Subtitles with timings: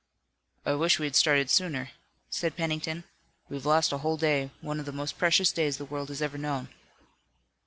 [0.65, 1.91] "I wish we had started sooner,"
[2.31, 3.03] said Pennington.
[3.49, 6.39] "We've lost a whole day, one of the most precious days the world has ever
[6.39, 6.69] known."